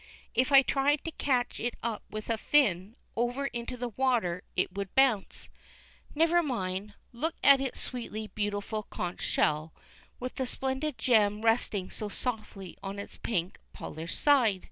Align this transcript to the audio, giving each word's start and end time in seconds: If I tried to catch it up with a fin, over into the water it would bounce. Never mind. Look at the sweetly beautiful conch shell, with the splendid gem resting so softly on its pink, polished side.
If 0.33 0.51
I 0.51 0.63
tried 0.63 1.03
to 1.03 1.11
catch 1.11 1.59
it 1.59 1.75
up 1.83 2.01
with 2.09 2.31
a 2.31 2.37
fin, 2.39 2.95
over 3.15 3.45
into 3.45 3.77
the 3.77 3.89
water 3.89 4.41
it 4.55 4.73
would 4.73 4.95
bounce. 4.95 5.47
Never 6.15 6.41
mind. 6.41 6.95
Look 7.13 7.35
at 7.43 7.59
the 7.59 7.69
sweetly 7.75 8.25
beautiful 8.25 8.81
conch 8.89 9.21
shell, 9.21 9.75
with 10.19 10.37
the 10.37 10.47
splendid 10.47 10.97
gem 10.97 11.41
resting 11.43 11.91
so 11.91 12.09
softly 12.09 12.79
on 12.81 12.97
its 12.97 13.17
pink, 13.17 13.59
polished 13.73 14.19
side. 14.19 14.59